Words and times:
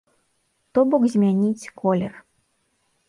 То 0.77 0.85
бок 0.93 1.03
змяніць 1.15 1.71
колер. 1.83 2.13